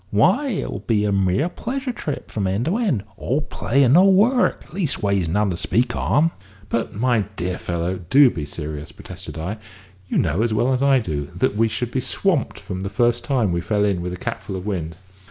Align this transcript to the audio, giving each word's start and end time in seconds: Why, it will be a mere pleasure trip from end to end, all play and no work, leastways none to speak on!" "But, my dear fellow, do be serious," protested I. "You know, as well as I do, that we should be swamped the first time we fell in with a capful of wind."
Why, 0.09 0.47
it 0.47 0.71
will 0.71 0.79
be 0.79 1.05
a 1.05 1.11
mere 1.11 1.47
pleasure 1.47 1.91
trip 1.91 2.31
from 2.31 2.47
end 2.47 2.65
to 2.65 2.77
end, 2.77 3.03
all 3.17 3.39
play 3.41 3.83
and 3.83 3.93
no 3.93 4.09
work, 4.09 4.73
leastways 4.73 5.29
none 5.29 5.51
to 5.51 5.55
speak 5.57 5.95
on!" 5.95 6.31
"But, 6.69 6.95
my 6.95 7.25
dear 7.35 7.59
fellow, 7.59 7.99
do 8.09 8.31
be 8.31 8.43
serious," 8.43 8.91
protested 8.91 9.37
I. 9.37 9.59
"You 10.07 10.17
know, 10.17 10.41
as 10.41 10.55
well 10.55 10.73
as 10.73 10.81
I 10.81 10.97
do, 10.97 11.27
that 11.35 11.55
we 11.55 11.67
should 11.67 11.91
be 11.91 11.99
swamped 11.99 12.67
the 12.67 12.89
first 12.89 13.23
time 13.23 13.51
we 13.51 13.61
fell 13.61 13.85
in 13.85 14.01
with 14.01 14.11
a 14.13 14.17
capful 14.17 14.55
of 14.55 14.65
wind." 14.65 14.97